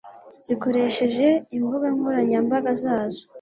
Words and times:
zikoresheje 0.45 1.27
imbuga 1.57 1.85
nkoranyambaga 1.95 2.71
zazo 2.83 3.23